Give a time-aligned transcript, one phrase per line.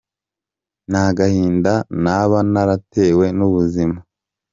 [0.91, 3.97] n’agahinda naba naratewe n’ubuzima.